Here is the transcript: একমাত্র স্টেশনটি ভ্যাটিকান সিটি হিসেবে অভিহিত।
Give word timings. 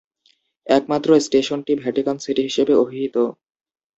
একমাত্র 0.67 1.09
স্টেশনটি 1.19 1.73
ভ্যাটিকান 1.81 2.17
সিটি 2.19 2.41
হিসেবে 2.43 2.73
অভিহিত। 2.75 3.15